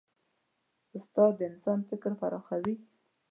استاد 0.97 1.31
د 1.37 1.41
انسان 1.49 1.79
فکر 1.89 2.11
پراخوي. 2.19 2.75